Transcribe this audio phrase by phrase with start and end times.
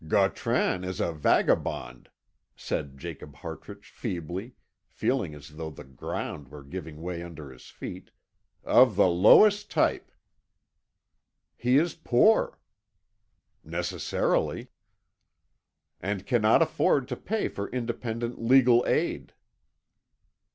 [0.07, 2.09] "Gautran is a vagabond,"
[2.55, 4.55] said Jacob Hartrich feebly,
[4.87, 8.09] feeling as though the ground were giving way under his feet,
[8.63, 10.11] "of the lowest type."
[11.55, 12.57] "He is poor."
[13.63, 14.69] "Necessarily."
[16.01, 19.33] "And cannot afford to pay for independent legal aid."